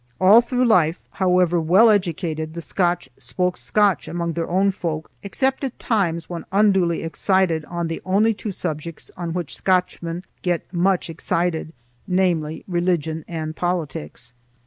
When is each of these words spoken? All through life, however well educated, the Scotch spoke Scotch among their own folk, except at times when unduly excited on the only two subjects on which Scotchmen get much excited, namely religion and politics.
All 0.19 0.41
through 0.41 0.65
life, 0.65 0.99
however 1.11 1.61
well 1.61 1.91
educated, 1.91 2.55
the 2.55 2.61
Scotch 2.63 3.07
spoke 3.19 3.55
Scotch 3.55 4.07
among 4.07 4.33
their 4.33 4.49
own 4.49 4.71
folk, 4.71 5.11
except 5.21 5.63
at 5.63 5.77
times 5.77 6.27
when 6.27 6.43
unduly 6.51 7.03
excited 7.03 7.63
on 7.65 7.87
the 7.87 8.01
only 8.03 8.33
two 8.33 8.49
subjects 8.49 9.11
on 9.15 9.31
which 9.31 9.55
Scotchmen 9.55 10.25
get 10.41 10.65
much 10.73 11.07
excited, 11.07 11.71
namely 12.07 12.63
religion 12.67 13.23
and 13.27 13.55
politics. 13.55 14.33